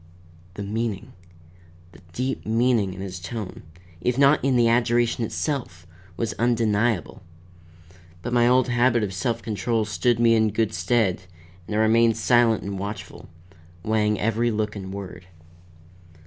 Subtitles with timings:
[0.55, 1.13] The meaning,
[1.91, 3.61] the deep meaning in his tone,
[4.01, 5.85] if not in the adjuration itself,
[6.17, 7.21] was undeniable;
[8.23, 11.21] but my old habit of self control stood me in good stead
[11.67, 13.29] and I remained silent and watchful,
[13.83, 15.27] weighing every look and word.